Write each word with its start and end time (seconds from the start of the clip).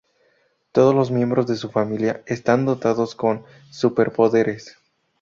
Todos 0.71 0.95
los 0.95 1.11
miembros 1.11 1.45
de 1.45 1.55
su 1.55 1.69
familia 1.69 2.23
están 2.25 2.65
dotados 2.65 3.13
con 3.13 3.45
superpoderes. 3.69 4.79